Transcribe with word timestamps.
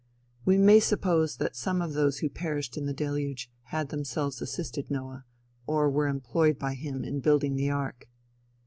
"We 0.45 0.57
may 0.57 0.79
suppose 0.79 1.37
that 1.37 1.55
some 1.55 1.79
of 1.79 1.93
those 1.93 2.17
who 2.21 2.29
perished 2.31 2.75
in 2.75 2.87
the 2.87 2.91
deluge 2.91 3.51
had 3.65 3.89
themselves 3.89 4.41
assisted 4.41 4.89
Noah, 4.89 5.25
or 5.67 5.91
were 5.91 6.07
employed 6.07 6.57
by 6.57 6.73
him 6.73 7.03
in 7.03 7.19
building 7.19 7.55
the 7.55 7.69
ark. 7.69 8.09